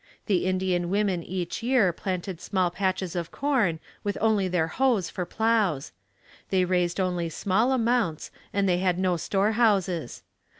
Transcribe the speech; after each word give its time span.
The 0.25 0.47
Indian 0.47 0.89
women 0.89 1.21
each 1.21 1.61
year 1.61 1.93
planted 1.93 2.41
small 2.41 2.71
patches 2.71 3.15
of 3.15 3.29
corn 3.29 3.79
with 4.03 4.17
only 4.19 4.47
their 4.47 4.65
hoes 4.65 5.11
for 5.11 5.27
plows. 5.27 5.91
They 6.49 6.65
raised 6.65 6.99
only 6.99 7.29
small 7.29 7.71
amounts 7.71 8.31
and 8.51 8.67
they 8.67 8.79
had 8.79 8.97
no 8.97 9.15
store 9.15 9.51
houses. 9.51 10.23